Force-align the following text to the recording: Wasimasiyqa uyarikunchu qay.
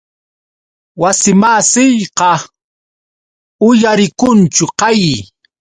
Wasimasiyqa 1.01 2.31
uyarikunchu 3.67 4.65
qay. 4.79 5.03